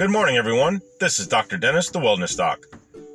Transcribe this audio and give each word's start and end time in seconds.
Good 0.00 0.08
morning, 0.08 0.38
everyone. 0.38 0.80
This 0.98 1.20
is 1.20 1.26
Dr. 1.26 1.58
Dennis, 1.58 1.90
the 1.90 1.98
Wellness 1.98 2.34
Doc, 2.34 2.64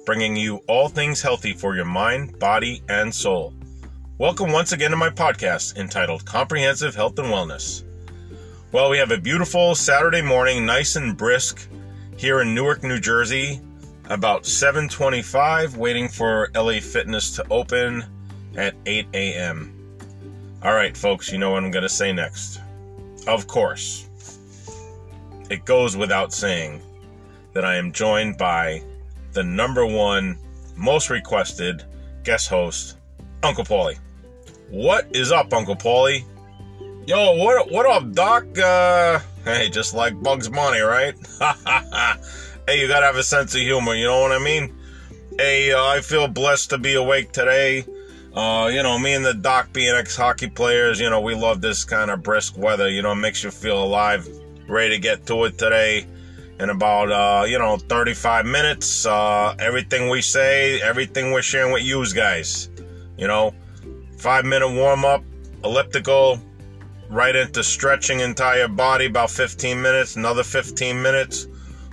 bringing 0.05 0.35
you 0.35 0.57
all 0.67 0.87
things 0.87 1.19
healthy 1.19 1.51
for 1.51 1.75
your 1.75 1.83
mind, 1.83 2.37
body, 2.37 2.83
and 2.87 3.11
soul. 3.11 3.55
Welcome 4.19 4.51
once 4.51 4.71
again 4.71 4.91
to 4.91 4.95
my 4.95 5.09
podcast 5.09 5.77
entitled 5.77 6.25
Comprehensive 6.25 6.93
Health 6.93 7.17
and 7.17 7.29
Wellness. 7.29 7.81
Well, 8.71 8.91
we 8.91 8.99
have 8.99 9.09
a 9.09 9.17
beautiful 9.17 9.73
Saturday 9.73 10.21
morning, 10.21 10.63
nice 10.63 10.95
and 10.95 11.17
brisk 11.17 11.67
here 12.17 12.41
in 12.41 12.53
Newark, 12.53 12.83
New 12.83 12.99
Jersey, 12.99 13.61
about 14.11 14.43
7:25, 14.43 15.77
waiting 15.77 16.07
for 16.07 16.51
LA 16.53 16.81
Fitness 16.81 17.35
to 17.37 17.45
open 17.49 18.05
at 18.55 18.75
8 18.85 19.07
a.m. 19.15 19.73
All 20.61 20.75
right, 20.75 20.95
folks, 20.95 21.31
you 21.31 21.39
know 21.39 21.49
what 21.49 21.63
I'm 21.63 21.71
going 21.71 21.81
to 21.81 21.89
say 21.89 22.13
next. 22.13 22.61
Of 23.25 23.47
course, 23.47 24.07
it 25.55 25.63
goes 25.63 25.95
without 25.95 26.33
saying 26.33 26.81
that 27.53 27.63
I 27.63 27.75
am 27.75 27.93
joined 27.93 28.37
by 28.37 28.83
the 29.31 29.41
number 29.41 29.85
one 29.85 30.37
most 30.75 31.09
requested 31.09 31.81
guest 32.25 32.49
host, 32.49 32.97
Uncle 33.41 33.63
Paulie. 33.63 33.97
What 34.69 35.07
is 35.15 35.31
up, 35.31 35.53
Uncle 35.53 35.77
Paulie? 35.77 36.25
Yo, 37.07 37.37
what 37.37 37.71
what 37.71 37.85
up, 37.85 38.11
Doc? 38.11 38.45
Uh, 38.57 39.19
hey, 39.45 39.69
just 39.69 39.93
like 39.93 40.21
Bugs 40.21 40.49
Bunny, 40.49 40.81
right? 40.81 41.13
hey, 42.67 42.81
you 42.81 42.89
gotta 42.89 43.05
have 43.05 43.15
a 43.15 43.23
sense 43.23 43.55
of 43.55 43.61
humor, 43.61 43.95
you 43.95 44.07
know 44.07 44.19
what 44.19 44.33
I 44.33 44.39
mean? 44.39 44.75
Hey, 45.37 45.71
uh, 45.71 45.85
I 45.85 46.01
feel 46.01 46.27
blessed 46.27 46.71
to 46.71 46.77
be 46.77 46.95
awake 46.95 47.31
today. 47.31 47.85
Uh, 48.33 48.69
you 48.73 48.83
know, 48.83 48.99
me 48.99 49.13
and 49.13 49.25
the 49.25 49.33
doc 49.33 49.71
being 49.71 49.95
ex-hockey 49.95 50.49
players, 50.49 50.99
you 50.99 51.09
know, 51.09 51.21
we 51.21 51.33
love 51.33 51.61
this 51.61 51.85
kind 51.85 52.11
of 52.11 52.21
brisk 52.23 52.57
weather. 52.57 52.89
You 52.89 53.01
know, 53.01 53.13
it 53.13 53.15
makes 53.15 53.41
you 53.41 53.51
feel 53.51 53.81
alive, 53.81 54.27
ready 54.67 54.95
to 54.95 55.01
get 55.01 55.25
to 55.27 55.45
it 55.45 55.57
today. 55.57 56.07
In 56.57 56.69
about, 56.69 57.11
uh, 57.11 57.45
you 57.45 57.59
know, 57.59 57.75
35 57.75 58.45
minutes, 58.45 59.05
uh, 59.05 59.55
everything 59.59 60.09
we 60.09 60.21
say, 60.21 60.81
everything 60.81 61.33
we're 61.33 61.41
sharing 61.41 61.73
with 61.73 61.83
you 61.83 62.05
guys. 62.13 62.69
You 63.17 63.27
know, 63.27 63.53
five 64.17 64.45
minute 64.45 64.69
warm 64.69 65.03
up, 65.03 65.21
elliptical, 65.65 66.39
right 67.09 67.35
into 67.35 67.63
stretching 67.63 68.21
entire 68.21 68.67
body, 68.67 69.07
about 69.07 69.31
15 69.31 69.81
minutes, 69.81 70.15
another 70.15 70.43
15 70.43 71.01
minutes, 71.01 71.47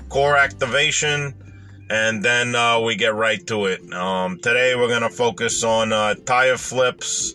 core 0.08 0.36
activation, 0.36 1.34
and 1.90 2.24
then 2.24 2.54
uh, 2.54 2.80
we 2.80 2.96
get 2.96 3.14
right 3.14 3.44
to 3.48 3.66
it. 3.66 3.92
Um, 3.92 4.38
today 4.38 4.74
we're 4.74 4.88
gonna 4.88 5.10
focus 5.10 5.64
on 5.64 5.92
uh, 5.92 6.14
tire 6.14 6.56
flips 6.56 7.34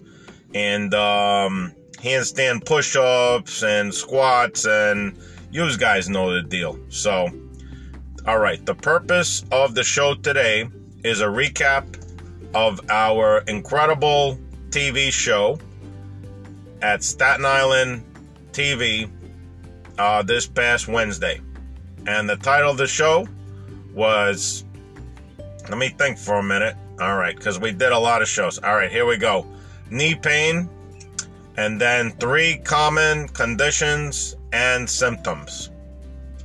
and 0.53 0.93
um, 0.93 1.73
handstand 2.07 2.65
push-ups 2.65 3.63
and 3.63 3.93
squats, 3.93 4.65
and 4.65 5.17
you 5.51 5.77
guys 5.77 6.09
know 6.09 6.33
the 6.33 6.41
deal. 6.41 6.79
So, 6.89 7.29
all 8.25 8.39
right, 8.39 8.65
the 8.65 8.75
purpose 8.75 9.43
of 9.51 9.75
the 9.75 9.83
show 9.83 10.15
today 10.15 10.69
is 11.03 11.21
a 11.21 11.25
recap 11.25 12.03
of 12.53 12.79
our 12.89 13.39
incredible 13.47 14.39
TV 14.69 15.11
show 15.11 15.59
at 16.81 17.03
Staten 17.03 17.45
Island 17.45 18.03
TV 18.51 19.09
uh, 19.97 20.23
this 20.23 20.47
past 20.47 20.87
Wednesday, 20.87 21.41
and 22.05 22.29
the 22.29 22.37
title 22.37 22.71
of 22.71 22.77
the 22.77 22.87
show 22.87 23.27
was 23.93 24.63
let 25.69 25.77
me 25.77 25.89
think 25.89 26.17
for 26.17 26.35
a 26.35 26.43
minute. 26.43 26.75
All 26.99 27.17
right, 27.17 27.35
because 27.35 27.59
we 27.59 27.71
did 27.71 27.91
a 27.91 27.99
lot 27.99 28.21
of 28.21 28.27
shows. 28.27 28.57
All 28.59 28.75
right, 28.75 28.91
here 28.91 29.05
we 29.05 29.17
go. 29.17 29.45
Knee 29.89 30.15
pain, 30.15 30.69
and 31.57 31.81
then 31.81 32.11
three 32.11 32.57
common 32.63 33.27
conditions 33.29 34.35
and 34.53 34.89
symptoms. 34.89 35.71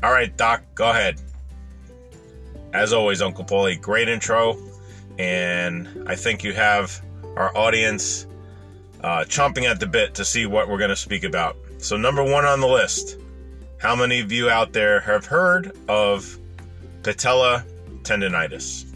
All 0.02 0.12
right, 0.12 0.36
Doc, 0.36 0.62
go 0.74 0.90
ahead. 0.90 1.20
As 2.72 2.92
always, 2.92 3.22
Uncle 3.22 3.44
Paulie, 3.44 3.80
great 3.80 4.08
intro, 4.08 4.58
and 5.18 6.04
I 6.06 6.16
think 6.16 6.42
you 6.42 6.54
have 6.54 7.00
our 7.36 7.56
audience 7.56 8.26
uh, 9.02 9.24
chomping 9.28 9.64
at 9.64 9.78
the 9.78 9.86
bit 9.86 10.14
to 10.14 10.24
see 10.24 10.46
what 10.46 10.68
we're 10.68 10.78
going 10.78 10.90
to 10.90 10.96
speak 10.96 11.24
about. 11.24 11.56
So, 11.78 11.96
number 11.96 12.24
one 12.24 12.44
on 12.44 12.60
the 12.60 12.68
list 12.68 13.18
how 13.82 13.96
many 13.96 14.20
of 14.20 14.30
you 14.30 14.48
out 14.48 14.72
there 14.72 15.00
have 15.00 15.26
heard 15.26 15.76
of 15.88 16.38
patella 17.02 17.64
tendonitis, 18.04 18.94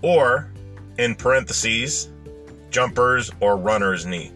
or 0.00 0.48
in 0.96 1.16
parentheses, 1.16 2.08
jumpers 2.70 3.32
or 3.40 3.56
runner's 3.56 4.06
knee. 4.06 4.30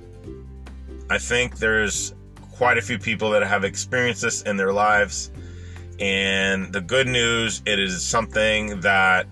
I 1.11 1.19
think 1.19 1.59
there's 1.59 2.15
quite 2.53 2.77
a 2.77 2.83
few 2.83 2.99
people 2.99 3.31
that 3.31 3.43
have 3.43 3.65
experienced 3.65 4.23
this 4.23 4.43
in 4.43 4.57
their 4.57 4.73
lives. 4.73 5.31
And 6.01 6.73
the 6.73 6.81
good 6.81 7.07
news, 7.07 7.63
it 7.67 7.79
is 7.79 8.03
something 8.05 8.81
that 8.81 9.27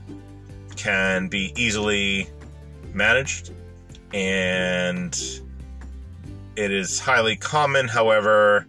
can 0.76 1.28
be 1.28 1.52
easily 1.56 2.28
managed 2.92 3.52
and 4.12 5.14
it 6.56 6.72
is 6.72 6.98
highly 6.98 7.36
common. 7.36 7.88
However, 7.88 8.66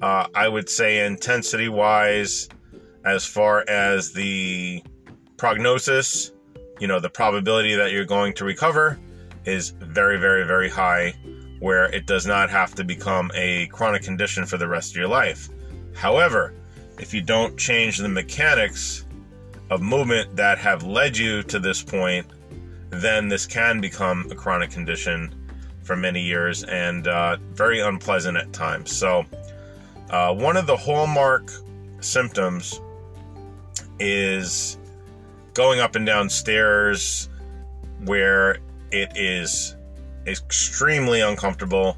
uh, 0.00 0.26
I 0.34 0.48
would 0.48 0.68
say 0.68 1.06
intensity 1.06 1.68
wise, 1.68 2.48
as 3.04 3.24
far 3.24 3.64
as 3.68 4.12
the 4.12 4.82
prognosis, 5.36 6.32
you 6.78 6.86
know, 6.86 7.00
the 7.00 7.10
probability 7.10 7.74
that 7.76 7.92
you're 7.92 8.04
going 8.04 8.34
to 8.34 8.44
recover 8.44 8.98
is 9.44 9.70
very, 9.70 10.18
very, 10.18 10.44
very 10.46 10.68
high, 10.68 11.14
where 11.62 11.84
it 11.94 12.06
does 12.06 12.26
not 12.26 12.50
have 12.50 12.74
to 12.74 12.82
become 12.82 13.30
a 13.36 13.68
chronic 13.68 14.02
condition 14.02 14.44
for 14.44 14.56
the 14.56 14.66
rest 14.66 14.90
of 14.90 14.96
your 14.96 15.06
life. 15.06 15.48
However, 15.94 16.52
if 16.98 17.14
you 17.14 17.22
don't 17.22 17.56
change 17.56 17.98
the 17.98 18.08
mechanics 18.08 19.06
of 19.70 19.80
movement 19.80 20.34
that 20.34 20.58
have 20.58 20.82
led 20.82 21.16
you 21.16 21.44
to 21.44 21.60
this 21.60 21.80
point, 21.80 22.26
then 22.90 23.28
this 23.28 23.46
can 23.46 23.80
become 23.80 24.28
a 24.28 24.34
chronic 24.34 24.72
condition 24.72 25.32
for 25.84 25.94
many 25.94 26.20
years 26.20 26.64
and 26.64 27.06
uh, 27.06 27.36
very 27.52 27.78
unpleasant 27.78 28.36
at 28.36 28.52
times. 28.52 28.90
So, 28.90 29.24
uh, 30.10 30.34
one 30.34 30.56
of 30.56 30.66
the 30.66 30.76
hallmark 30.76 31.48
symptoms 32.00 32.80
is 34.00 34.78
going 35.54 35.78
up 35.78 35.94
and 35.94 36.04
down 36.04 36.28
stairs 36.28 37.28
where 38.04 38.58
it 38.90 39.12
is 39.14 39.76
extremely 40.26 41.20
uncomfortable, 41.20 41.96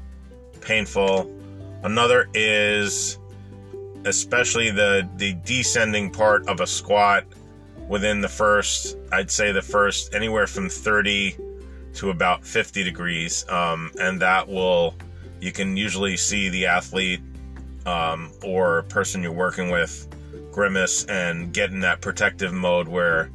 painful. 0.61 1.31
Another 1.83 2.27
is 2.33 3.19
especially 4.05 4.69
the 4.69 5.07
the 5.17 5.33
descending 5.45 6.11
part 6.11 6.47
of 6.47 6.59
a 6.59 6.67
squat 6.67 7.25
within 7.87 8.21
the 8.21 8.29
first 8.29 8.97
I'd 9.11 9.31
say 9.31 9.51
the 9.51 9.61
first 9.61 10.13
anywhere 10.13 10.47
from 10.47 10.69
30 10.69 11.37
to 11.95 12.09
about 12.09 12.45
50 12.45 12.83
degrees 12.83 13.47
um, 13.49 13.91
and 13.99 14.21
that 14.21 14.47
will 14.47 14.95
you 15.39 15.51
can 15.51 15.75
usually 15.75 16.17
see 16.17 16.49
the 16.49 16.67
athlete 16.67 17.21
um, 17.85 18.31
or 18.43 18.83
person 18.83 19.21
you're 19.21 19.31
working 19.31 19.69
with 19.69 20.07
grimace 20.51 21.05
and 21.05 21.53
get 21.53 21.71
in 21.71 21.79
that 21.81 22.01
protective 22.01 22.53
mode 22.53 22.87
where 22.87 23.29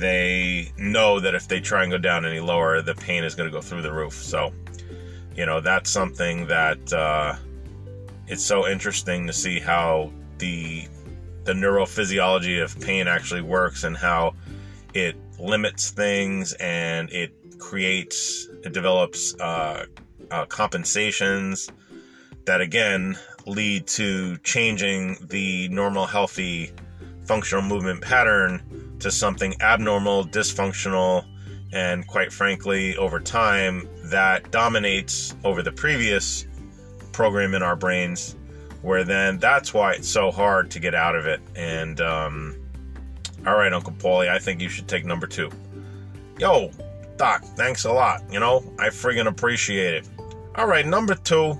they 0.00 0.72
know 0.78 1.20
that 1.20 1.34
if 1.34 1.46
they 1.46 1.60
try 1.60 1.82
and 1.82 1.92
go 1.92 1.98
down 1.98 2.24
any 2.24 2.40
lower, 2.40 2.80
the 2.82 2.94
pain 2.94 3.22
is 3.22 3.34
going 3.34 3.48
to 3.48 3.52
go 3.52 3.60
through 3.60 3.82
the 3.82 3.92
roof. 3.92 4.14
So, 4.14 4.52
you 5.36 5.46
know, 5.46 5.60
that's 5.60 5.90
something 5.90 6.46
that 6.46 6.92
uh, 6.92 7.36
it's 8.26 8.44
so 8.44 8.66
interesting 8.66 9.26
to 9.26 9.32
see 9.32 9.60
how 9.60 10.10
the 10.38 10.88
the 11.44 11.52
neurophysiology 11.52 12.62
of 12.62 12.78
pain 12.80 13.08
actually 13.08 13.40
works 13.42 13.84
and 13.84 13.96
how 13.96 14.34
it 14.94 15.16
limits 15.38 15.90
things 15.90 16.52
and 16.54 17.10
it 17.10 17.32
creates, 17.58 18.46
it 18.62 18.72
develops 18.72 19.34
uh, 19.40 19.86
uh, 20.30 20.44
compensations 20.46 21.70
that 22.44 22.60
again 22.60 23.18
lead 23.46 23.86
to 23.86 24.36
changing 24.38 25.16
the 25.28 25.68
normal, 25.68 26.06
healthy, 26.06 26.70
functional 27.24 27.62
movement 27.62 28.02
pattern 28.02 28.62
to 29.00 29.10
something 29.10 29.54
abnormal, 29.60 30.24
dysfunctional, 30.24 31.24
and 31.72 32.06
quite 32.06 32.32
frankly, 32.32 32.96
over 32.96 33.20
time, 33.20 33.88
that 34.04 34.50
dominates 34.50 35.34
over 35.44 35.62
the 35.62 35.72
previous 35.72 36.46
program 37.12 37.54
in 37.54 37.62
our 37.62 37.76
brains, 37.76 38.36
where 38.82 39.04
then 39.04 39.38
that's 39.38 39.72
why 39.72 39.92
it's 39.92 40.08
so 40.08 40.30
hard 40.30 40.70
to 40.70 40.80
get 40.80 40.94
out 40.94 41.14
of 41.14 41.26
it. 41.26 41.40
And, 41.54 42.00
um, 42.00 42.56
all 43.46 43.56
right, 43.56 43.72
Uncle 43.72 43.92
Paulie, 43.92 44.28
I 44.28 44.38
think 44.38 44.60
you 44.60 44.68
should 44.68 44.88
take 44.88 45.04
number 45.04 45.26
two. 45.26 45.50
Yo, 46.38 46.70
Doc, 47.16 47.42
thanks 47.42 47.84
a 47.84 47.92
lot. 47.92 48.22
You 48.30 48.40
know, 48.40 48.64
I 48.78 48.88
friggin' 48.88 49.26
appreciate 49.26 49.94
it. 49.94 50.08
All 50.56 50.66
right, 50.66 50.86
number 50.86 51.14
two 51.14 51.56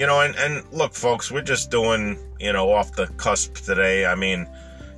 you 0.00 0.06
know, 0.06 0.22
and, 0.22 0.34
and 0.36 0.64
look, 0.72 0.94
folks, 0.94 1.30
we're 1.30 1.42
just 1.42 1.70
doing, 1.70 2.18
you 2.38 2.54
know, 2.54 2.72
off 2.72 2.92
the 2.92 3.06
cusp 3.18 3.56
today. 3.56 4.06
I 4.06 4.14
mean, 4.14 4.48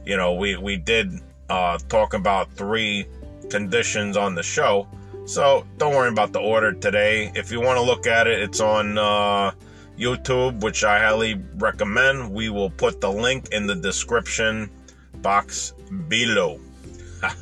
you 0.06 0.16
know, 0.16 0.34
we, 0.34 0.56
we 0.56 0.76
did 0.76 1.20
uh, 1.52 1.76
talk 1.90 2.14
about 2.14 2.50
three 2.54 3.04
conditions 3.50 4.16
on 4.16 4.34
the 4.34 4.42
show. 4.42 4.88
So 5.26 5.66
don't 5.76 5.94
worry 5.94 6.08
about 6.08 6.32
the 6.32 6.40
order 6.40 6.72
today. 6.72 7.30
If 7.34 7.52
you 7.52 7.60
want 7.60 7.76
to 7.76 7.82
look 7.82 8.06
at 8.06 8.26
it, 8.26 8.40
it's 8.40 8.60
on 8.60 8.96
uh, 8.96 9.52
YouTube, 9.98 10.62
which 10.62 10.82
I 10.82 10.98
highly 10.98 11.34
recommend. 11.56 12.32
We 12.32 12.48
will 12.48 12.70
put 12.70 13.02
the 13.02 13.10
link 13.12 13.50
in 13.52 13.66
the 13.66 13.74
description 13.74 14.70
box 15.16 15.74
below. 16.08 16.58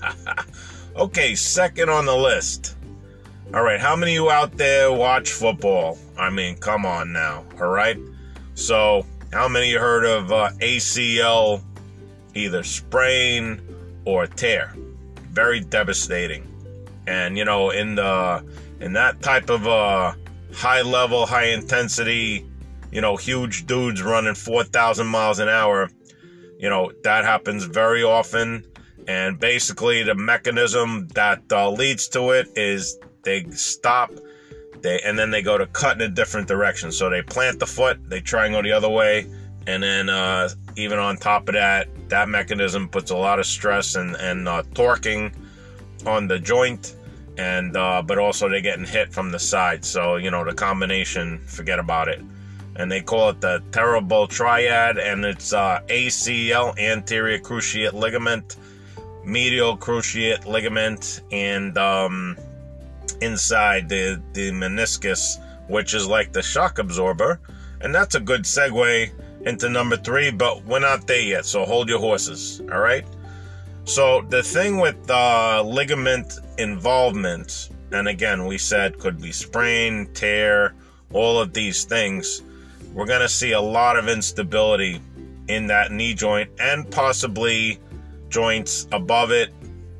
okay, 0.96 1.36
second 1.36 1.88
on 1.88 2.04
the 2.04 2.16
list. 2.16 2.74
All 3.54 3.62
right, 3.62 3.80
how 3.80 3.94
many 3.94 4.16
of 4.16 4.24
you 4.24 4.30
out 4.30 4.56
there 4.56 4.90
watch 4.92 5.30
football? 5.30 5.98
I 6.18 6.30
mean, 6.30 6.56
come 6.56 6.84
on 6.84 7.12
now, 7.12 7.44
all 7.60 7.68
right? 7.68 7.96
So, 8.54 9.06
how 9.32 9.46
many 9.48 9.72
heard 9.72 10.04
of 10.04 10.32
uh, 10.32 10.50
ACL, 10.60 11.62
either 12.34 12.64
sprain 12.64 13.60
or 14.10 14.26
tear? 14.26 14.74
Very 15.32 15.60
devastating. 15.60 16.46
And, 17.06 17.36
you 17.36 17.44
know, 17.44 17.70
in 17.70 17.94
the 17.94 18.44
in 18.80 18.92
that 18.94 19.22
type 19.22 19.50
of 19.50 19.66
uh, 19.66 20.14
high 20.54 20.82
level, 20.82 21.26
high 21.26 21.46
intensity, 21.46 22.46
you 22.90 23.00
know, 23.00 23.16
huge 23.16 23.66
dudes 23.66 24.02
running 24.02 24.34
4,000 24.34 25.06
miles 25.06 25.38
an 25.38 25.48
hour, 25.48 25.90
you 26.58 26.68
know, 26.68 26.92
that 27.04 27.24
happens 27.24 27.64
very 27.64 28.02
often. 28.02 28.64
And 29.06 29.38
basically, 29.38 30.02
the 30.02 30.14
mechanism 30.14 31.08
that 31.14 31.42
uh, 31.50 31.70
leads 31.70 32.08
to 32.08 32.30
it 32.30 32.48
is 32.56 32.98
they 33.22 33.44
stop, 33.50 34.12
they 34.82 35.00
and 35.00 35.18
then 35.18 35.30
they 35.30 35.42
go 35.42 35.58
to 35.58 35.66
cut 35.66 35.96
in 35.96 36.02
a 36.02 36.08
different 36.08 36.48
direction. 36.48 36.92
So 36.92 37.10
they 37.10 37.22
plant 37.22 37.58
the 37.58 37.66
foot, 37.66 37.98
they 38.08 38.20
try 38.20 38.46
and 38.46 38.54
go 38.54 38.62
the 38.62 38.72
other 38.72 38.88
way, 38.88 39.26
and 39.70 39.84
then 39.84 40.08
uh, 40.10 40.48
even 40.74 40.98
on 40.98 41.16
top 41.16 41.48
of 41.48 41.54
that, 41.54 41.86
that 42.08 42.28
mechanism 42.28 42.88
puts 42.88 43.12
a 43.12 43.16
lot 43.16 43.38
of 43.38 43.46
stress 43.46 43.94
and 43.94 44.16
and 44.16 44.48
uh, 44.48 44.64
torquing 44.74 45.32
on 46.06 46.26
the 46.26 46.40
joint, 46.40 46.96
and 47.38 47.76
uh, 47.76 48.02
but 48.02 48.18
also 48.18 48.48
they're 48.48 48.60
getting 48.60 48.84
hit 48.84 49.12
from 49.12 49.30
the 49.30 49.38
side. 49.38 49.84
So 49.84 50.16
you 50.16 50.30
know 50.30 50.44
the 50.44 50.54
combination, 50.54 51.38
forget 51.46 51.78
about 51.78 52.08
it. 52.08 52.20
And 52.76 52.90
they 52.90 53.00
call 53.00 53.30
it 53.30 53.40
the 53.40 53.62
terrible 53.70 54.26
triad, 54.26 54.98
and 54.98 55.24
it's 55.24 55.52
uh, 55.52 55.80
ACL, 55.88 56.76
anterior 56.78 57.38
cruciate 57.38 57.92
ligament, 57.92 58.56
medial 59.24 59.76
cruciate 59.76 60.46
ligament, 60.46 61.20
and 61.30 61.78
um, 61.78 62.36
inside 63.20 63.88
the 63.88 64.20
the 64.32 64.50
meniscus, 64.50 65.38
which 65.68 65.94
is 65.94 66.08
like 66.08 66.32
the 66.32 66.42
shock 66.42 66.80
absorber. 66.80 67.38
And 67.82 67.94
that's 67.94 68.14
a 68.14 68.20
good 68.20 68.42
segue 68.42 69.10
into 69.46 69.68
number 69.68 69.96
three, 69.96 70.30
but 70.30 70.64
we're 70.64 70.80
not 70.80 71.06
there 71.06 71.20
yet, 71.20 71.46
so 71.46 71.64
hold 71.64 71.88
your 71.88 71.98
horses, 71.98 72.60
all 72.72 72.80
right? 72.80 73.06
So, 73.84 74.22
the 74.22 74.42
thing 74.42 74.78
with 74.78 75.10
uh, 75.10 75.62
ligament 75.62 76.38
involvement, 76.58 77.70
and 77.92 78.08
again, 78.08 78.46
we 78.46 78.58
said 78.58 78.98
could 78.98 79.20
be 79.20 79.32
sprain, 79.32 80.08
tear, 80.12 80.74
all 81.12 81.40
of 81.40 81.52
these 81.52 81.84
things, 81.84 82.42
we're 82.94 83.06
going 83.06 83.20
to 83.20 83.28
see 83.28 83.52
a 83.52 83.60
lot 83.60 83.96
of 83.96 84.08
instability 84.08 85.00
in 85.48 85.66
that 85.68 85.90
knee 85.90 86.14
joint 86.14 86.50
and 86.60 86.88
possibly 86.90 87.78
joints 88.28 88.86
above 88.92 89.32
it 89.32 89.52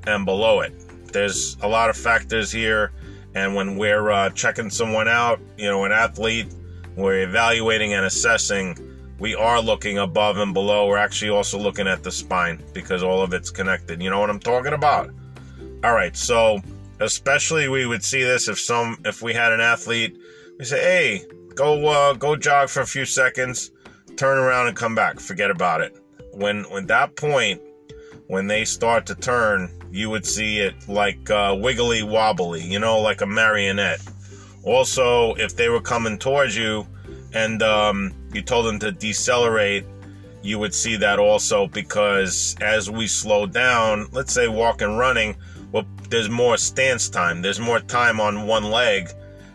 and 0.06 0.24
below 0.24 0.60
it. 0.60 0.72
There's 1.12 1.56
a 1.62 1.68
lot 1.68 1.90
of 1.90 1.96
factors 1.96 2.52
here, 2.52 2.92
and 3.34 3.54
when 3.54 3.76
we're 3.76 4.10
uh, 4.10 4.30
checking 4.30 4.70
someone 4.70 5.08
out, 5.08 5.40
you 5.56 5.68
know, 5.68 5.84
an 5.84 5.92
athlete, 5.92 6.54
we're 6.96 7.22
evaluating 7.22 7.94
and 7.94 8.04
assessing 8.04 8.76
we 9.20 9.34
are 9.34 9.60
looking 9.60 9.98
above 9.98 10.38
and 10.38 10.52
below. 10.54 10.88
We're 10.88 10.96
actually 10.96 11.30
also 11.30 11.58
looking 11.58 11.86
at 11.86 12.02
the 12.02 12.10
spine 12.10 12.62
because 12.72 13.02
all 13.02 13.22
of 13.22 13.34
it's 13.34 13.50
connected. 13.50 14.02
You 14.02 14.10
know 14.10 14.18
what 14.18 14.30
I'm 14.30 14.40
talking 14.40 14.72
about? 14.72 15.10
All 15.84 15.92
right, 15.92 16.16
so 16.16 16.58
especially 16.98 17.68
we 17.68 17.86
would 17.86 18.02
see 18.02 18.22
this 18.22 18.48
if 18.48 18.58
some 18.58 18.98
if 19.04 19.22
we 19.22 19.34
had 19.34 19.52
an 19.52 19.60
athlete, 19.60 20.18
we 20.58 20.64
say, 20.64 20.80
"Hey, 20.80 21.24
go 21.54 21.86
uh, 21.86 22.14
go 22.14 22.34
jog 22.34 22.70
for 22.70 22.80
a 22.80 22.86
few 22.86 23.04
seconds, 23.04 23.70
turn 24.16 24.38
around 24.38 24.68
and 24.68 24.76
come 24.76 24.94
back. 24.94 25.20
Forget 25.20 25.50
about 25.50 25.82
it." 25.82 25.96
When 26.32 26.64
when 26.64 26.86
that 26.86 27.14
point, 27.16 27.60
when 28.26 28.46
they 28.46 28.64
start 28.64 29.06
to 29.06 29.14
turn, 29.14 29.70
you 29.90 30.08
would 30.08 30.24
see 30.24 30.60
it 30.60 30.74
like 30.88 31.30
uh, 31.30 31.56
wiggly 31.58 32.02
wobbly, 32.02 32.62
you 32.62 32.78
know, 32.78 32.98
like 33.00 33.20
a 33.20 33.26
marionette. 33.26 34.00
Also, 34.62 35.34
if 35.34 35.56
they 35.56 35.68
were 35.68 35.80
coming 35.80 36.18
towards 36.18 36.56
you 36.56 36.86
and 37.32 37.62
um, 37.62 38.12
you 38.32 38.42
told 38.42 38.66
them 38.66 38.78
to 38.80 38.92
decelerate, 38.92 39.84
you 40.42 40.58
would 40.58 40.74
see 40.74 40.96
that 40.96 41.18
also 41.18 41.66
because 41.66 42.56
as 42.60 42.90
we 42.90 43.06
slow 43.06 43.46
down, 43.46 44.08
let's 44.12 44.32
say 44.32 44.48
walking, 44.48 44.96
running, 44.96 45.36
well, 45.72 45.84
there's 46.08 46.28
more 46.28 46.56
stance 46.56 47.08
time. 47.08 47.42
There's 47.42 47.60
more 47.60 47.80
time 47.80 48.20
on 48.20 48.46
one 48.46 48.64
leg, 48.64 49.10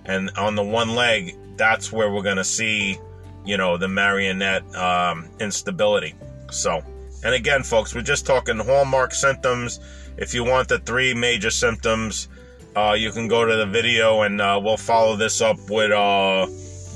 and 0.06 0.30
on 0.38 0.56
the 0.56 0.64
one 0.64 0.96
leg, 0.96 1.36
that's 1.58 1.92
where 1.92 2.12
we're 2.12 2.22
gonna 2.22 2.44
see, 2.44 2.98
you 3.46 3.58
know, 3.58 3.78
the 3.78 3.88
marionette 3.88 4.64
um, 4.76 5.28
instability. 5.40 6.14
So, 6.52 6.82
and 7.24 7.34
again, 7.34 7.64
folks, 7.64 7.94
we're 7.94 8.02
just 8.02 8.26
talking 8.26 8.58
hallmark 8.58 9.14
symptoms. 9.14 9.80
If 10.18 10.34
you 10.34 10.44
want 10.46 10.70
the 10.70 10.80
three 10.80 11.14
major 11.14 11.50
symptoms, 11.50 12.30
uh, 12.76 12.96
you 12.98 13.12
can 13.12 13.28
go 13.28 13.44
to 13.44 13.56
the 13.56 13.66
video, 13.66 14.22
and 14.22 14.40
uh, 14.40 14.60
we'll 14.64 14.78
follow 14.78 15.16
this 15.16 15.42
up 15.42 15.58
with. 15.70 15.92
Uh, 15.92 16.48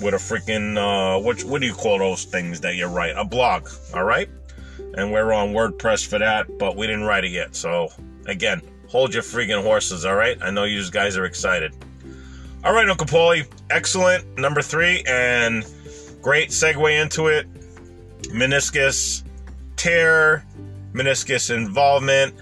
with 0.01 0.13
a 0.13 0.18
freaking 0.18 0.78
uh, 0.78 1.19
what 1.19 1.44
what 1.44 1.62
do 1.62 1.68
you 1.68 1.74
call 1.74 2.00
those 2.00 2.25
things 2.25 2.62
that 2.62 2.75
you 2.75 2.88
write? 2.88 3.16
A 3.18 3.25
blog, 3.25 3.69
all 3.94 4.04
right? 4.04 4.30
And 4.96 5.12
we're 5.12 5.34
on 5.34 5.50
WordPress 5.50 6.07
for 6.07 6.19
that, 6.19 6.57
but 6.57 6.75
we 6.75 6.88
didn't 6.88 7.04
write 7.04 7.25
it 7.25 7.31
yet. 7.31 7.56
So 7.56 7.90
again, 8.25 8.62
hold 8.88 9.13
your 9.13 9.24
freaking 9.24 9.62
horses, 9.62 10.06
all 10.06 10.16
right? 10.16 10.38
I 10.42 10.51
know 10.51 10.63
you 10.63 10.90
guys 10.90 11.18
are 11.18 11.25
excited. 11.25 11.74
All 12.63 12.74
right, 12.74 12.90
Uncle 12.90 13.07
Paulie, 13.07 13.48
excellent. 13.69 14.38
Number 14.38 14.62
three, 14.62 15.04
and 15.07 15.66
great 16.22 16.50
segue 16.50 17.01
into 17.01 17.28
it. 17.28 17.48
Meniscus 18.24 19.24
tear, 19.78 20.46
meniscus 20.94 21.56
involvement. 21.56 22.36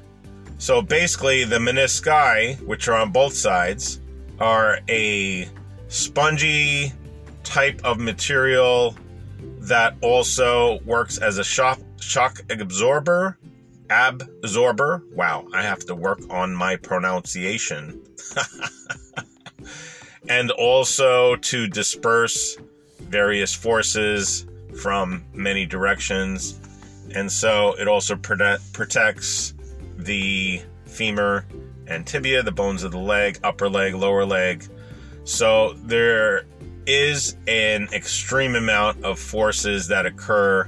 So 0.58 0.82
basically, 0.82 1.44
the 1.44 1.58
menisci, 1.58 2.60
which 2.66 2.88
are 2.88 2.96
on 2.96 3.12
both 3.12 3.34
sides, 3.36 4.02
are 4.40 4.80
a 4.90 5.48
spongy 5.88 6.94
type 7.48 7.80
of 7.84 7.98
material 7.98 8.96
that 9.60 9.96
also 10.02 10.80
works 10.82 11.18
as 11.18 11.38
a 11.38 11.44
shock 11.44 11.80
shock 12.00 12.42
absorber? 12.50 13.38
Absorber? 13.90 15.04
Wow 15.14 15.48
i 15.54 15.62
have 15.62 15.80
to 15.86 15.96
work 15.96 16.20
on 16.30 16.54
my 16.54 16.76
pronunciation. 16.76 18.04
And 20.30 20.52
also 20.52 21.38
to 21.38 21.68
disperse 21.68 22.58
various 23.00 23.54
forces 23.54 24.46
from 24.82 25.24
many 25.34 25.66
directions. 25.66 26.60
And 27.16 27.32
so 27.32 27.76
it 27.80 27.88
also 27.88 28.16
prote- 28.16 28.60
protects 28.74 29.54
the 29.96 30.62
femur 30.86 31.46
and 31.88 32.06
tibia 32.06 32.44
the 32.44 32.52
bones 32.52 32.84
of 32.84 32.92
the 32.92 32.98
leg 32.98 33.40
upper 33.42 33.70
leg 33.70 33.96
lower 33.96 34.26
leg. 34.26 34.66
So 35.24 35.74
there 35.76 36.46
is 36.88 37.36
an 37.48 37.90
extreme 37.92 38.56
amount 38.56 39.04
of 39.04 39.20
forces 39.20 39.90
that 39.90 40.06
occur 40.06 40.68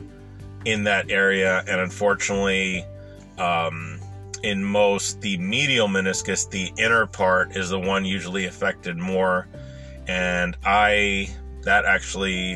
in 0.66 0.84
that 0.84 1.10
area, 1.10 1.64
and 1.68 1.80
unfortunately, 1.80 2.86
um, 3.38 4.00
in 4.44 4.64
most, 4.64 5.22
the 5.22 5.38
medial 5.38 5.88
meniscus, 5.88 6.50
the 6.50 6.72
inner 6.78 7.08
part, 7.08 7.56
is 7.56 7.70
the 7.70 7.80
one 7.80 8.04
usually 8.06 8.46
affected 8.46 8.98
more. 8.98 9.48
And 10.08 10.58
I, 10.66 11.30
that 11.64 11.86
actually, 11.86 12.56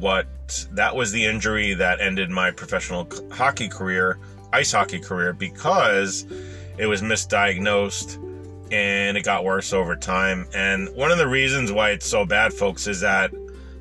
what 0.00 0.26
that 0.72 0.94
was 0.96 1.12
the 1.12 1.24
injury 1.24 1.74
that 1.74 2.00
ended 2.00 2.30
my 2.30 2.50
professional 2.50 3.08
hockey 3.30 3.68
career, 3.68 4.18
ice 4.52 4.72
hockey 4.72 4.98
career, 4.98 5.32
because 5.32 6.26
it 6.76 6.86
was 6.86 7.02
misdiagnosed 7.02 8.18
and 8.70 9.16
it 9.16 9.24
got 9.24 9.44
worse 9.44 9.72
over 9.72 9.96
time. 9.96 10.46
And 10.54 10.88
one 10.94 11.10
of 11.10 11.18
the 11.18 11.28
reasons 11.28 11.72
why 11.72 11.90
it's 11.90 12.06
so 12.06 12.24
bad, 12.24 12.52
folks, 12.52 12.86
is 12.86 13.00
that 13.00 13.32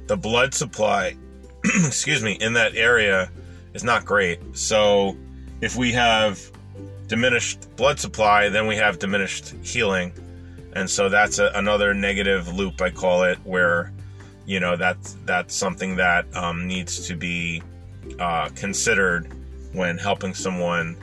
the 0.08 0.18
blood 0.18 0.54
supply, 0.54 1.16
excuse 1.64 2.22
me, 2.22 2.34
in 2.34 2.54
that 2.54 2.76
area 2.76 3.32
is 3.74 3.84
not 3.84 4.06
great. 4.06 4.40
So 4.56 5.18
if 5.62 5.76
we 5.76 5.92
have 5.94 6.52
diminished 7.08 7.76
blood 7.76 8.00
supply, 8.00 8.50
then 8.50 8.68
we 8.68 8.76
have 8.76 9.00
diminished 9.00 9.54
healing. 9.62 10.14
And 10.74 10.90
so 10.90 11.10
that's 11.10 11.40
a, 11.40 11.52
another 11.56 11.94
negative 11.94 12.48
loop, 12.54 12.82
I 12.82 12.90
call 12.90 13.24
it, 13.24 13.38
where 13.44 13.92
you 14.46 14.60
know 14.60 14.76
that's 14.76 15.16
that's 15.26 15.56
something 15.56 15.96
that 15.96 16.26
um, 16.36 16.68
needs 16.68 17.08
to 17.08 17.16
be 17.16 17.62
uh, 18.20 18.50
considered 18.50 19.32
when 19.72 19.98
helping 19.98 20.34
someone 20.34 20.98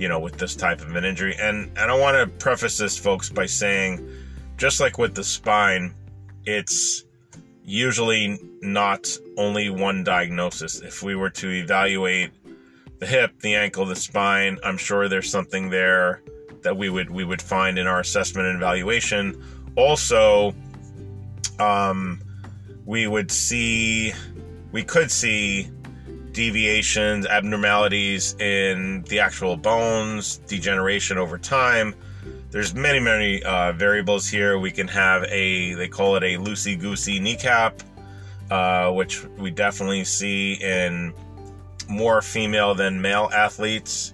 you 0.00 0.08
know, 0.08 0.18
with 0.18 0.38
this 0.38 0.56
type 0.56 0.80
of 0.80 0.96
an 0.96 1.04
injury. 1.04 1.36
And, 1.38 1.70
and 1.76 1.90
I 1.90 1.94
want 1.94 2.16
to 2.16 2.26
preface 2.38 2.78
this, 2.78 2.96
folks, 2.96 3.28
by 3.28 3.44
saying, 3.44 4.08
just 4.56 4.80
like 4.80 4.96
with 4.96 5.14
the 5.14 5.22
spine, 5.22 5.94
it's 6.46 7.04
usually 7.64 8.40
not 8.62 9.06
only 9.36 9.68
one 9.68 10.02
diagnosis. 10.02 10.80
If 10.80 11.02
we 11.02 11.14
were 11.14 11.28
to 11.30 11.50
evaluate 11.50 12.30
the 12.98 13.04
hip, 13.04 13.40
the 13.40 13.54
ankle, 13.54 13.84
the 13.84 13.94
spine, 13.94 14.58
I'm 14.64 14.78
sure 14.78 15.06
there's 15.06 15.30
something 15.30 15.68
there 15.68 16.22
that 16.62 16.78
we 16.78 16.88
would 16.88 17.10
we 17.10 17.24
would 17.24 17.42
find 17.42 17.78
in 17.78 17.86
our 17.86 18.00
assessment 18.00 18.48
and 18.48 18.56
evaluation. 18.56 19.42
Also, 19.76 20.54
um, 21.58 22.22
we 22.86 23.06
would 23.06 23.30
see, 23.30 24.14
we 24.72 24.82
could 24.82 25.10
see 25.10 25.70
deviations, 26.32 27.26
abnormalities 27.26 28.34
in 28.40 29.02
the 29.08 29.20
actual 29.20 29.56
bones, 29.56 30.38
degeneration 30.46 31.18
over 31.18 31.38
time. 31.38 31.94
There's 32.50 32.74
many, 32.74 32.98
many 32.98 33.42
uh, 33.42 33.72
variables 33.72 34.28
here. 34.28 34.58
We 34.58 34.70
can 34.70 34.88
have 34.88 35.24
a, 35.24 35.74
they 35.74 35.88
call 35.88 36.16
it 36.16 36.22
a 36.24 36.36
loosey 36.36 36.78
goosey 36.78 37.20
kneecap, 37.20 37.82
uh, 38.50 38.90
which 38.90 39.24
we 39.38 39.50
definitely 39.50 40.04
see 40.04 40.54
in 40.54 41.14
more 41.88 42.22
female 42.22 42.74
than 42.74 43.00
male 43.00 43.30
athletes. 43.32 44.12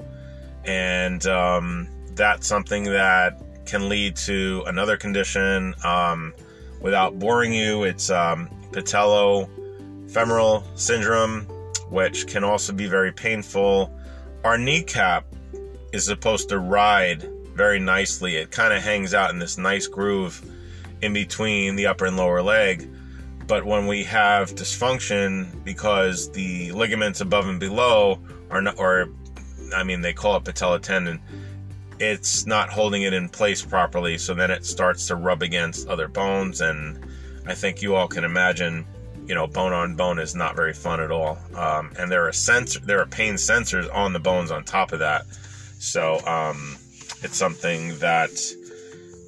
And 0.65 1.27
um, 1.27 1.89
that's 2.15 2.47
something 2.47 2.85
that 2.85 3.41
can 3.67 3.89
lead 3.89 4.17
to 4.17 4.65
another 4.67 4.97
condition. 4.97 5.75
Um, 5.85 6.35
without 6.81 7.19
boring 7.19 7.53
you, 7.53 7.85
it's 7.85 8.11
um, 8.11 8.51
patellofemoral 8.71 10.65
syndrome, 10.79 11.47
which 11.91 12.27
can 12.27 12.45
also 12.45 12.73
be 12.73 12.87
very 12.87 13.13
painful. 13.13 13.93
Our 14.45 14.59
kneecap 14.59 15.27
is 15.93 16.05
supposed 16.05 16.49
to 16.51 16.59
ride 16.59 17.29
very 17.55 17.79
nicely. 17.79 18.37
It 18.37 18.51
kind 18.51 18.73
of 18.73 18.83
hangs 18.83 19.15
out 19.15 19.31
in 19.31 19.39
this 19.39 19.59
nice 19.59 19.87
groove 19.87 20.45
in 21.03 21.13
between 21.13 21.77
the 21.77 21.87
upper 21.87 22.07
and 22.07 22.17
lower 22.17 22.43
leg. 22.43 22.91
But 23.47 23.65
when 23.65 23.87
we 23.87 24.03
have 24.05 24.55
dysfunction 24.55 25.65
because 25.65 26.31
the 26.33 26.73
ligaments 26.73 27.21
above 27.21 27.49
and 27.49 27.61
below 27.61 28.19
are 28.51 28.61
not, 28.61 28.79
or 28.79 29.09
I 29.75 29.85
mean, 29.85 30.01
they 30.01 30.13
call 30.13 30.37
it 30.37 30.45
patella 30.45 30.81
tendon, 30.81 31.21
it's 31.99 32.45
not 32.47 32.69
holding 32.69 33.03
it 33.03 33.13
in 33.13 33.29
place 33.29 33.65
properly. 33.65 34.19
So 34.19 34.35
then 34.35 34.51
it 34.51 34.65
starts 34.67 35.07
to 35.07 35.17
rub 35.17 35.43
against 35.43 35.89
other 35.89 36.09
bones. 36.09 36.61
And 36.61 36.99
I 37.47 37.55
think 37.55 37.83
you 37.83 37.95
all 37.95 38.09
can 38.09 38.25
imagine, 38.25 38.85
you 39.27 39.35
know, 39.35 39.47
bone 39.47 39.73
on 39.73 39.97
bone 39.97 40.19
is 40.19 40.35
not 40.35 40.57
very 40.57 40.73
fun 40.73 41.01
at 41.01 41.11
all. 41.11 41.39
Um, 41.55 41.93
and 41.99 42.11
there 42.11 42.27
are 42.27 42.33
sensor, 42.33 42.81
there 42.81 43.01
are 43.01 43.07
pain 43.07 43.35
sensors 43.35 43.93
on 43.95 44.13
the 44.13 44.21
bones 44.21 44.51
on 44.51 44.65
top 44.65 44.93
of 44.93 45.01
that. 45.01 45.27
So 45.79 46.25
um, 46.27 46.77
it's 47.23 47.37
something 47.37 47.99
that, 47.99 48.31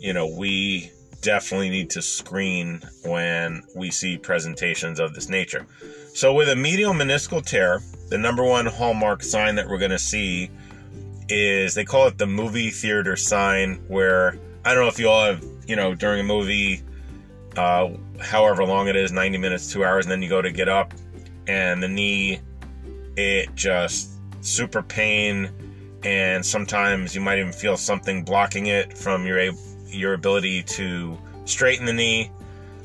you 0.00 0.12
know, 0.12 0.26
we 0.26 0.90
definitely 1.20 1.70
need 1.70 1.90
to 1.90 2.02
screen 2.02 2.80
when 3.04 3.62
we 3.74 3.90
see 3.90 4.16
presentations 4.16 5.00
of 5.00 5.14
this 5.14 5.28
nature. 5.28 5.66
So, 6.14 6.34
with 6.34 6.48
a 6.48 6.56
medial 6.56 6.92
meniscal 6.92 7.44
tear, 7.44 7.80
the 8.08 8.18
number 8.18 8.44
one 8.44 8.66
hallmark 8.66 9.22
sign 9.22 9.54
that 9.56 9.68
we're 9.68 9.78
going 9.78 9.90
to 9.90 9.98
see 9.98 10.50
is 11.28 11.74
they 11.74 11.84
call 11.84 12.06
it 12.06 12.18
the 12.18 12.26
movie 12.26 12.70
theater 12.70 13.16
sign, 13.16 13.76
where 13.88 14.38
I 14.64 14.74
don't 14.74 14.84
know 14.84 14.88
if 14.88 14.98
you 14.98 15.08
all 15.08 15.26
have, 15.26 15.44
you 15.66 15.76
know, 15.76 15.94
during 15.94 16.20
a 16.20 16.24
movie, 16.24 16.82
uh, 17.58 17.90
however 18.20 18.64
long 18.64 18.86
it 18.86 18.94
is 18.94 19.10
90 19.10 19.36
minutes, 19.38 19.72
two 19.72 19.84
hours, 19.84 20.04
and 20.04 20.12
then 20.12 20.22
you 20.22 20.28
go 20.28 20.40
to 20.40 20.52
get 20.52 20.68
up, 20.68 20.94
and 21.48 21.82
the 21.82 21.88
knee, 21.88 22.40
it 23.16 23.52
just 23.56 24.10
super 24.40 24.82
pain. 24.82 25.50
And 26.04 26.46
sometimes 26.46 27.16
you 27.16 27.20
might 27.20 27.40
even 27.40 27.52
feel 27.52 27.76
something 27.76 28.22
blocking 28.22 28.66
it 28.66 28.96
from 28.96 29.26
your 29.26 29.50
your 29.86 30.14
ability 30.14 30.62
to 30.62 31.18
straighten 31.44 31.86
the 31.86 31.92
knee. 31.92 32.30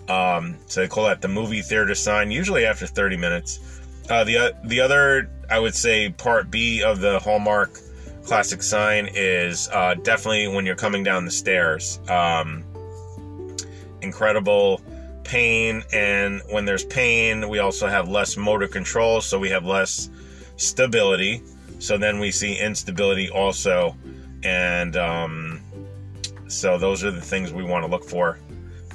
Um, 0.10 0.58
so 0.66 0.82
they 0.82 0.88
call 0.88 1.06
that 1.06 1.22
the 1.22 1.28
movie 1.28 1.62
theater 1.62 1.94
sign. 1.94 2.32
Usually 2.32 2.66
after 2.66 2.88
30 2.88 3.18
minutes. 3.18 3.60
Uh, 4.10 4.24
the 4.24 4.56
the 4.66 4.82
other 4.82 5.30
I 5.52 5.60
would 5.60 5.76
say 5.76 6.10
part 6.10 6.50
B 6.50 6.82
of 6.82 7.00
the 7.00 7.20
hallmark 7.20 7.80
classic 8.26 8.64
sign 8.64 9.10
is 9.14 9.70
uh, 9.72 9.94
definitely 9.94 10.48
when 10.48 10.66
you're 10.66 10.76
coming 10.76 11.04
down 11.04 11.26
the 11.26 11.32
stairs. 11.32 12.00
Um, 12.10 12.64
incredible 14.04 14.82
pain, 15.24 15.84
and 15.94 16.42
when 16.50 16.66
there's 16.66 16.86
pain, 16.86 17.50
we 17.50 17.60
also 17.60 17.88
have 17.88 18.10
less 18.10 18.38
motor 18.38 18.68
control, 18.68 19.22
so 19.22 19.40
we 19.40 19.50
have 19.50 19.66
less 19.66 20.10
stability. 20.58 21.42
So 21.80 21.98
then 21.98 22.20
we 22.20 22.32
see 22.32 22.60
instability 22.60 23.30
also, 23.30 23.96
and 24.44 24.96
um, 24.96 25.62
so 26.48 26.78
those 26.78 27.04
are 27.04 27.12
the 27.12 27.22
things 27.22 27.52
we 27.52 27.64
want 27.64 27.84
to 27.84 27.92
look 27.92 28.04
for 28.04 28.38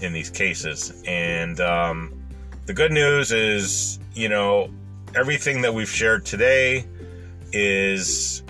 in 0.00 0.12
these 0.12 0.30
cases. 0.30 1.02
And 1.06 1.60
um, 1.60 2.14
the 2.66 2.72
good 2.72 2.92
news 2.92 3.32
is, 3.32 3.98
you 4.14 4.28
know, 4.28 4.70
everything 5.14 5.62
that 5.62 5.74
we've 5.74 5.88
shared 5.88 6.24
today 6.24 6.86
is 7.52 8.42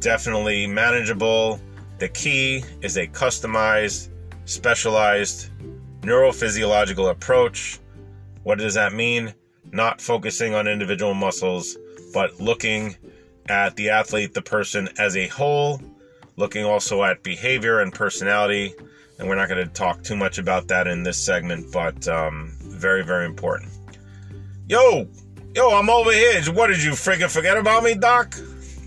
definitely 0.00 0.66
manageable. 0.66 1.60
The 1.98 2.08
key 2.08 2.64
is 2.80 2.96
a 2.96 3.06
customized, 3.06 4.08
specialized 4.44 5.50
neurophysiological 6.02 7.10
approach. 7.10 7.78
What 8.42 8.58
does 8.58 8.74
that 8.74 8.92
mean? 8.92 9.34
Not 9.72 10.00
focusing 10.00 10.54
on 10.54 10.68
individual 10.68 11.14
muscles, 11.14 11.76
but 12.12 12.40
looking 12.40 12.96
at 13.48 13.74
the 13.76 13.90
athlete, 13.90 14.34
the 14.34 14.42
person 14.42 14.88
as 14.98 15.16
a 15.16 15.28
whole 15.28 15.80
looking 16.36 16.64
also 16.64 17.02
at 17.04 17.22
behavior 17.22 17.80
and 17.80 17.92
personality. 17.92 18.74
And 19.18 19.28
we're 19.28 19.36
not 19.36 19.48
going 19.48 19.64
to 19.64 19.72
talk 19.72 20.02
too 20.02 20.16
much 20.16 20.38
about 20.38 20.68
that 20.68 20.86
in 20.86 21.02
this 21.02 21.18
segment, 21.18 21.72
but 21.72 22.08
um, 22.08 22.52
very, 22.60 23.04
very 23.04 23.26
important. 23.26 23.70
Yo, 24.68 25.06
yo, 25.54 25.70
I'm 25.70 25.90
over 25.90 26.12
here. 26.12 26.42
What 26.52 26.68
did 26.68 26.82
you 26.82 26.92
freaking 26.92 27.30
forget 27.30 27.56
about 27.56 27.84
me, 27.84 27.94
Doc? 27.94 28.34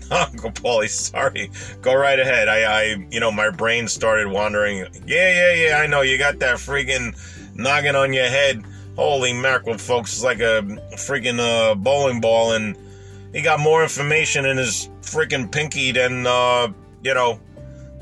Uncle 0.10 0.50
Paulie, 0.52 0.88
sorry. 0.88 1.50
Go 1.82 1.94
right 1.94 2.18
ahead. 2.18 2.48
I, 2.48 2.62
I, 2.62 2.82
you 3.10 3.20
know, 3.20 3.32
my 3.32 3.50
brain 3.50 3.88
started 3.88 4.28
wandering. 4.28 4.86
Yeah, 5.06 5.52
yeah, 5.52 5.52
yeah. 5.54 5.78
I 5.78 5.86
know 5.86 6.02
you 6.02 6.18
got 6.18 6.38
that 6.40 6.56
freaking 6.56 7.16
noggin 7.54 7.96
on 7.96 8.12
your 8.12 8.28
head. 8.28 8.62
Holy 8.96 9.32
mackerel, 9.32 9.76
folks! 9.76 10.14
It's 10.14 10.24
like 10.24 10.40
a 10.40 10.62
freaking 10.94 11.38
uh, 11.38 11.74
bowling 11.74 12.20
ball, 12.20 12.52
and 12.52 12.76
he 13.32 13.42
got 13.42 13.60
more 13.60 13.82
information 13.82 14.46
in 14.46 14.56
his 14.56 14.88
freaking 15.02 15.52
pinky 15.52 15.92
than 15.92 16.26
uh, 16.26 16.72
you 17.02 17.14
know, 17.14 17.38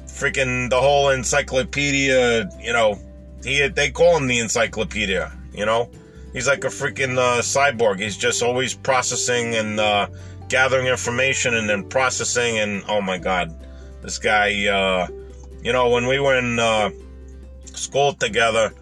freaking 0.07 0.71
the 0.71 0.81
whole 0.81 1.11
encyclopedia, 1.11 2.49
you 2.61 2.73
know, 2.73 2.99
he 3.45 3.69
they 3.69 3.91
call 3.91 4.17
him 4.17 4.27
the 4.27 4.39
encyclopedia, 4.39 5.31
you 5.53 5.67
know. 5.67 5.91
He's 6.33 6.49
like 6.49 6.65
a 6.65 6.69
freaking 6.69 7.17
uh, 7.19 7.43
cyborg. 7.43 8.01
He's 8.01 8.17
just 8.17 8.43
always 8.43 8.75
processing 8.75 9.55
and 9.55 9.79
uh, 9.79 10.09
gathering 10.55 10.87
information 10.87 11.55
and 11.55 11.69
then 11.69 11.83
processing. 11.83 12.61
And 12.61 12.85
oh 12.87 13.01
my 13.01 13.19
God, 13.19 13.53
this 14.03 14.19
guy, 14.19 14.69
uh, 14.69 15.09
you 15.61 15.73
know, 15.73 15.89
when 15.91 16.07
we 16.07 16.21
were 16.21 16.39
in 16.39 16.61
uh, 16.61 16.91
school 17.65 18.13
together, 18.13 18.73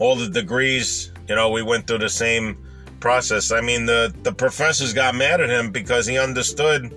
all 0.00 0.16
the 0.16 0.28
degrees, 0.28 1.12
you 1.28 1.36
know, 1.36 1.50
we 1.50 1.62
went 1.62 1.86
through 1.86 1.98
the 1.98 2.08
same 2.08 2.58
process. 2.98 3.52
I 3.52 3.60
mean, 3.60 3.86
the, 3.86 4.12
the 4.24 4.32
professors 4.32 4.92
got 4.92 5.14
mad 5.14 5.40
at 5.40 5.48
him 5.48 5.70
because 5.70 6.04
he 6.04 6.18
understood 6.18 6.92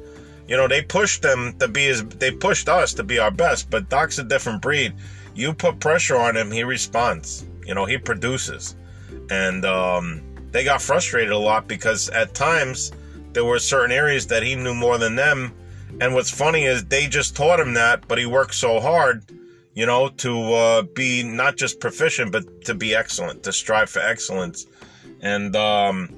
you 0.47 0.57
know, 0.57 0.67
they 0.67 0.81
pushed 0.81 1.21
them 1.21 1.53
to 1.59 1.67
be 1.67 1.87
as 1.87 2.03
they 2.03 2.31
pushed 2.31 2.67
us 2.67 2.93
to 2.95 3.03
be 3.03 3.17
our 3.17 3.31
best, 3.31 3.69
but 3.69 3.87
Doc's 3.87 4.19
a 4.19 4.23
different 4.23 4.61
breed. 4.61 4.93
You 5.35 5.53
put 5.53 5.79
pressure 5.79 6.17
on 6.17 6.35
him, 6.35 6.51
he 6.51 6.63
responds. 6.63 7.45
You 7.65 7.75
know, 7.75 7.85
he 7.85 7.97
produces. 7.97 8.75
And 9.29 9.63
um, 9.63 10.21
they 10.51 10.63
got 10.65 10.81
frustrated 10.81 11.31
a 11.31 11.37
lot 11.37 11.67
because 11.67 12.09
at 12.09 12.33
times 12.33 12.91
there 13.33 13.45
were 13.45 13.59
certain 13.59 13.91
areas 13.91 14.27
that 14.27 14.43
he 14.43 14.55
knew 14.55 14.73
more 14.73 14.97
than 14.97 15.15
them. 15.15 15.53
And 16.01 16.13
what's 16.13 16.31
funny 16.31 16.65
is 16.65 16.85
they 16.85 17.07
just 17.07 17.35
taught 17.35 17.59
him 17.59 17.73
that, 17.75 18.07
but 18.07 18.17
he 18.17 18.25
worked 18.25 18.55
so 18.55 18.79
hard, 18.79 19.23
you 19.73 19.85
know, 19.85 20.09
to 20.09 20.53
uh, 20.53 20.81
be 20.81 21.23
not 21.23 21.55
just 21.55 21.79
proficient, 21.79 22.31
but 22.31 22.65
to 22.65 22.73
be 22.73 22.95
excellent, 22.95 23.43
to 23.43 23.53
strive 23.53 23.89
for 23.89 23.99
excellence. 23.99 24.65
And 25.21 25.55
um, 25.55 26.09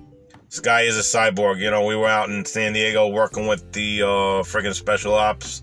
this 0.50 0.60
guy 0.60 0.82
is 0.82 0.98
a 0.98 1.02
cyborg. 1.02 1.60
You 1.60 1.72
know, 1.72 1.86
we 1.86 1.96
were 1.96 2.08
out 2.08 2.30
in 2.30 2.46
San 2.46 2.74
Diego 2.74 3.08
working 3.08 3.48
with 3.48 3.72
the 3.74 4.04
uh, 4.04 4.08
friggin' 4.44 4.74
special 4.74 5.14
ops 5.14 5.62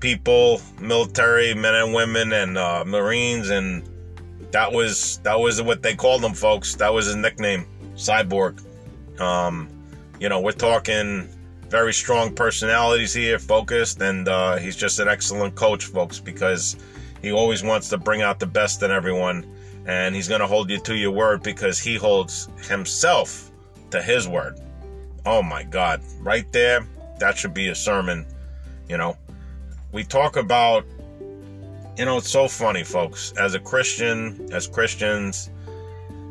people, 0.00 0.60
military 0.80 1.54
men 1.54 1.74
and 1.74 1.94
women, 1.94 2.32
and 2.32 2.56
uh, 2.58 2.84
Marines, 2.86 3.50
and 3.50 3.88
that 4.52 4.72
was 4.72 5.18
that 5.24 5.38
was 5.38 5.60
what 5.62 5.82
they 5.82 5.94
called 5.94 6.22
them, 6.22 6.34
folks. 6.34 6.74
That 6.76 6.92
was 6.92 7.06
his 7.06 7.16
nickname, 7.16 7.66
Cyborg. 7.94 8.62
Um, 9.20 9.68
you 10.20 10.28
know, 10.28 10.40
we're 10.40 10.52
talking 10.52 11.28
very 11.68 11.92
strong 11.92 12.34
personalities 12.34 13.12
here, 13.12 13.38
focused, 13.38 14.00
and 14.00 14.28
uh, 14.28 14.56
he's 14.56 14.76
just 14.76 14.98
an 14.98 15.08
excellent 15.08 15.54
coach, 15.54 15.84
folks, 15.84 16.18
because 16.18 16.76
he 17.22 17.32
always 17.32 17.62
wants 17.62 17.88
to 17.90 17.98
bring 17.98 18.22
out 18.22 18.38
the 18.38 18.46
best 18.46 18.82
in 18.82 18.90
everyone, 18.90 19.46
and 19.86 20.14
he's 20.14 20.28
going 20.28 20.40
to 20.40 20.46
hold 20.46 20.70
you 20.70 20.78
to 20.80 20.96
your 20.96 21.10
word 21.10 21.42
because 21.42 21.78
he 21.78 21.96
holds 21.96 22.48
himself 22.68 23.50
to 23.90 24.02
his 24.02 24.28
word. 24.28 24.58
Oh 25.26 25.42
my 25.42 25.62
God. 25.62 26.00
Right 26.20 26.50
there, 26.52 26.86
that 27.18 27.36
should 27.36 27.54
be 27.54 27.68
a 27.68 27.74
sermon. 27.74 28.26
You 28.88 28.96
know, 28.96 29.16
we 29.92 30.04
talk 30.04 30.36
about, 30.36 30.84
you 31.96 32.04
know, 32.04 32.18
it's 32.18 32.30
so 32.30 32.48
funny, 32.48 32.84
folks. 32.84 33.32
As 33.32 33.54
a 33.54 33.60
Christian, 33.60 34.48
as 34.52 34.66
Christians, 34.66 35.50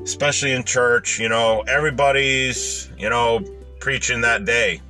especially 0.04 0.54
in 0.54 0.64
church, 0.64 1.20
you 1.20 1.30
know, 1.30 1.64
everybody's, 1.68 2.90
you 2.98 3.10
know, 3.10 3.44
preaching 3.80 4.22
that 4.22 4.46
day. 4.46 4.82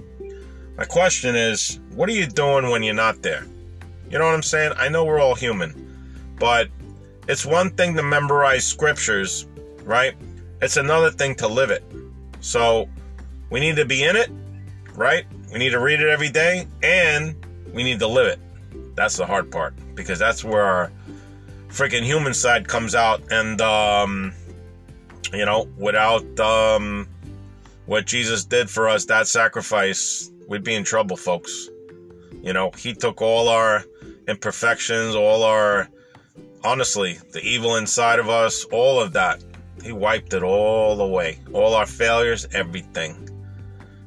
My 0.77 0.85
question 0.85 1.35
is, 1.35 1.79
what 1.93 2.07
are 2.09 2.13
you 2.13 2.27
doing 2.27 2.69
when 2.69 2.83
you're 2.83 2.93
not 2.93 3.21
there? 3.21 3.45
You 4.09 4.19
know 4.19 4.25
what 4.25 4.35
I'm 4.35 4.43
saying? 4.43 4.73
I 4.77 4.89
know 4.89 5.03
we're 5.03 5.19
all 5.19 5.35
human, 5.35 6.35
but 6.39 6.69
it's 7.27 7.45
one 7.45 7.71
thing 7.71 7.95
to 7.95 8.03
memorize 8.03 8.65
scriptures, 8.65 9.47
right? 9.83 10.15
It's 10.61 10.77
another 10.77 11.11
thing 11.11 11.35
to 11.35 11.47
live 11.47 11.71
it. 11.71 11.83
So 12.39 12.87
we 13.49 13.59
need 13.59 13.75
to 13.77 13.85
be 13.85 14.03
in 14.03 14.15
it, 14.15 14.29
right? 14.93 15.25
We 15.51 15.59
need 15.59 15.71
to 15.71 15.79
read 15.79 15.99
it 15.99 16.09
every 16.09 16.29
day 16.29 16.67
and 16.83 17.35
we 17.73 17.83
need 17.83 17.99
to 17.99 18.07
live 18.07 18.27
it. 18.27 18.39
That's 18.95 19.17
the 19.17 19.25
hard 19.25 19.51
part 19.51 19.73
because 19.95 20.19
that's 20.19 20.43
where 20.43 20.63
our 20.63 20.91
freaking 21.69 22.03
human 22.03 22.33
side 22.33 22.67
comes 22.67 22.95
out. 22.95 23.21
And, 23.31 23.59
um, 23.61 24.33
you 25.33 25.45
know, 25.45 25.67
without 25.77 26.39
um, 26.39 27.07
what 27.87 28.05
Jesus 28.05 28.43
did 28.43 28.69
for 28.69 28.87
us, 28.87 29.05
that 29.05 29.27
sacrifice, 29.27 30.29
we'd 30.47 30.63
be 30.63 30.75
in 30.75 30.83
trouble, 30.83 31.17
folks. 31.17 31.69
You 32.43 32.53
know, 32.53 32.69
He 32.77 32.93
took 32.93 33.21
all 33.21 33.49
our 33.49 33.83
imperfections, 34.27 35.15
all 35.15 35.41
our, 35.43 35.87
honestly, 36.63 37.17
the 37.31 37.41
evil 37.41 37.77
inside 37.77 38.19
of 38.19 38.29
us, 38.29 38.65
all 38.65 38.99
of 38.99 39.13
that. 39.13 39.43
He 39.81 39.91
wiped 39.91 40.33
it 40.33 40.43
all 40.43 40.99
away. 41.01 41.39
All 41.53 41.73
our 41.73 41.85
failures, 41.85 42.45
everything. 42.53 43.29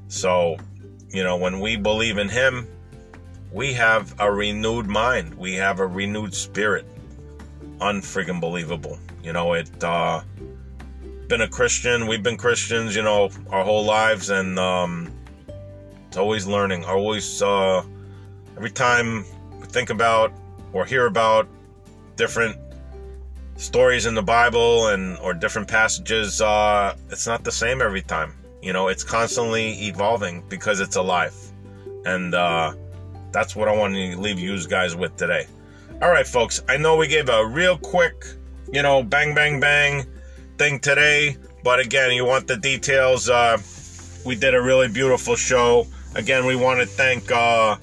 So, 0.09 0.57
you 1.09 1.25
know, 1.25 1.37
when 1.37 1.59
we 1.59 1.77
believe 1.77 2.19
in 2.19 2.29
Him, 2.29 2.69
we 3.51 3.73
have 3.73 4.15
a 4.21 4.31
renewed 4.31 4.87
mind. 4.87 5.35
We 5.35 5.55
have 5.55 5.81
a 5.81 5.87
renewed 5.87 6.35
spirit. 6.35 6.87
Unfriggin' 7.81 8.41
believable. 8.41 8.99
You 9.23 9.33
know, 9.33 9.55
it, 9.55 9.83
uh, 9.83 10.23
been 11.31 11.41
a 11.43 11.49
Christian. 11.49 12.09
We've 12.09 12.25
been 12.25 12.37
Christians, 12.37 12.97
you 12.97 13.03
know, 13.03 13.31
our 13.51 13.65
whole 13.65 13.85
lives, 13.85 14.31
and 14.31 14.59
um, 14.59 15.13
it's 16.09 16.17
always 16.17 16.45
learning. 16.45 16.85
Always, 16.85 17.41
uh, 17.41 17.85
every 18.57 18.73
time 18.73 19.25
we 19.61 19.67
think 19.69 19.91
about 19.91 20.33
or 20.73 20.85
hear 20.85 21.07
about 21.07 21.47
different 22.17 22.57
stories 23.57 24.07
in 24.07 24.15
the 24.15 24.23
Bible 24.23 24.89
and 24.89 25.17
or 25.19 25.33
different 25.33 25.69
passages, 25.69 26.41
uh, 26.41 26.97
it's 27.11 27.29
not 27.29 27.45
the 27.45 27.53
same 27.53 27.81
every 27.81 28.03
time. 28.03 28.35
You 28.61 28.73
know, 28.73 28.89
it's 28.89 29.05
constantly 29.05 29.87
evolving 29.87 30.43
because 30.49 30.81
it's 30.81 30.97
alive, 30.97 31.37
and 32.07 32.35
uh, 32.35 32.75
that's 33.31 33.55
what 33.55 33.69
I 33.69 33.77
want 33.77 33.95
to 33.95 34.17
leave 34.19 34.41
you 34.41 34.67
guys 34.67 34.97
with 34.97 35.17
today. 35.17 35.47
All 36.03 36.11
right, 36.11 36.27
folks. 36.27 36.61
I 36.69 36.77
know 36.77 36.97
we 36.97 37.07
gave 37.07 37.29
a 37.29 37.47
real 37.47 37.79
quick, 37.79 38.25
you 38.73 38.83
know, 38.83 39.05
bang, 39.05 39.33
bang, 39.33 39.61
bang 39.61 40.07
thing 40.61 40.79
today. 40.79 41.39
But 41.65 41.81
again, 41.81 42.13
you 42.13 42.27
want 42.27 42.47
the 42.47 42.59
details. 42.59 43.31
Uh, 43.31 43.57
we 44.27 44.37
did 44.37 44.55
a 44.55 44.61
really 44.61 44.89
beautiful 44.89 45.35
show. 45.35 45.87
Again, 46.15 46.45
we 46.45 46.55
want 46.55 46.81
to 46.81 46.87
thank 46.87 47.33
uh, 47.33 47.77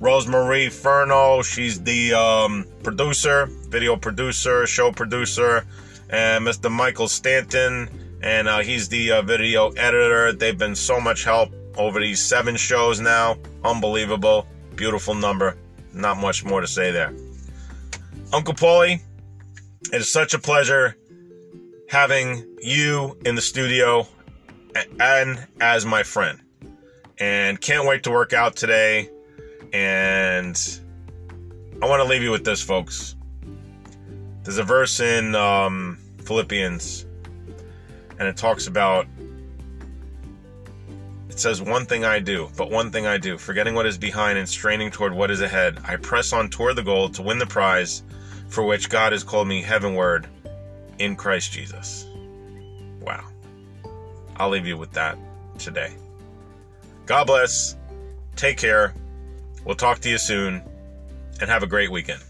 Rosemarie 0.00 0.66
Furno. 0.66 1.44
She's 1.44 1.80
the 1.80 2.14
um, 2.14 2.66
producer, 2.82 3.46
video 3.68 3.94
producer, 3.96 4.66
show 4.66 4.90
producer, 4.90 5.64
and 6.10 6.44
Mr. 6.44 6.68
Michael 6.68 7.06
Stanton, 7.06 7.88
and 8.20 8.48
uh, 8.48 8.58
he's 8.62 8.88
the 8.88 9.12
uh, 9.12 9.22
video 9.22 9.68
editor. 9.70 10.32
They've 10.32 10.58
been 10.58 10.74
so 10.74 11.00
much 11.00 11.22
help 11.22 11.54
over 11.76 12.00
these 12.00 12.20
seven 12.20 12.56
shows 12.56 12.98
now. 12.98 13.36
Unbelievable. 13.64 14.48
Beautiful 14.74 15.14
number. 15.14 15.56
Not 15.94 16.16
much 16.16 16.44
more 16.44 16.62
to 16.62 16.66
say 16.66 16.90
there. 16.90 17.14
Uncle 18.32 18.54
Paulie, 18.54 19.00
it 19.92 20.00
is 20.00 20.12
such 20.12 20.34
a 20.34 20.38
pleasure 20.40 20.96
having 21.88 22.46
you 22.60 23.18
in 23.24 23.34
the 23.34 23.42
studio 23.42 24.06
and 25.00 25.46
as 25.60 25.84
my 25.84 26.02
friend. 26.02 26.40
And 27.18 27.60
can't 27.60 27.86
wait 27.86 28.04
to 28.04 28.10
work 28.10 28.32
out 28.32 28.54
today. 28.54 29.10
And 29.72 30.56
I 31.82 31.86
want 31.86 32.00
to 32.00 32.08
leave 32.08 32.22
you 32.22 32.30
with 32.30 32.44
this, 32.44 32.62
folks. 32.62 33.16
There's 34.44 34.58
a 34.58 34.62
verse 34.62 35.00
in 35.00 35.34
um, 35.34 35.98
Philippians, 36.24 37.06
and 38.18 38.28
it 38.28 38.36
talks 38.36 38.66
about 38.66 39.06
it 41.28 41.38
says, 41.38 41.60
One 41.60 41.84
thing 41.84 42.04
I 42.04 42.18
do, 42.18 42.48
but 42.56 42.70
one 42.70 42.90
thing 42.90 43.06
I 43.06 43.18
do, 43.18 43.36
forgetting 43.36 43.74
what 43.74 43.84
is 43.84 43.98
behind 43.98 44.38
and 44.38 44.48
straining 44.48 44.90
toward 44.90 45.12
what 45.12 45.30
is 45.30 45.40
ahead, 45.40 45.80
I 45.84 45.96
press 45.96 46.32
on 46.32 46.48
toward 46.48 46.76
the 46.76 46.82
goal 46.82 47.08
to 47.10 47.22
win 47.22 47.38
the 47.38 47.46
prize 47.46 48.02
for 48.48 48.64
which 48.64 48.88
God 48.88 49.12
has 49.12 49.22
called 49.22 49.48
me 49.48 49.60
heavenward 49.60 50.26
in 50.98 51.16
Christ 51.16 51.52
Jesus. 51.52 52.06
Wow. 53.00 53.24
I'll 54.36 54.50
leave 54.50 54.66
you 54.66 54.76
with 54.76 54.92
that 54.92 55.18
today. 55.58 55.92
God 57.06 57.26
bless. 57.26 57.76
Take 58.36 58.58
care. 58.58 58.94
We'll 59.64 59.76
talk 59.76 59.98
to 60.00 60.08
you 60.08 60.18
soon 60.18 60.62
and 61.40 61.50
have 61.50 61.62
a 61.62 61.66
great 61.66 61.90
weekend. 61.90 62.22